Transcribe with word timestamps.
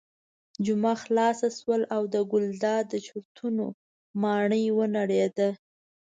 جمعه 0.65 0.95
خلاصه 1.03 1.47
شوه 1.57 1.77
او 1.95 2.01
د 2.13 2.15
ګلداد 2.31 2.83
د 2.89 2.93
چورتونو 3.07 3.65
ماڼۍ 4.21 4.65
ونړېده. 4.77 5.49